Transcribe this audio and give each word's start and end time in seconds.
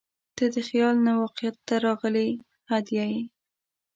•ته 0.35 0.45
د 0.53 0.57
خیال 0.69 0.95
نه 1.05 1.11
واقعیت 1.21 1.55
ته 1.67 1.75
راغلې 1.85 2.27
هدیه 2.71 3.05
یې. 3.13 3.23